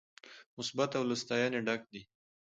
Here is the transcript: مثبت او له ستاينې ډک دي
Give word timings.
مثبت 0.57 0.89
او 0.97 1.03
له 1.09 1.15
ستاينې 1.23 1.59
ډک 1.67 1.81
دي 1.91 2.01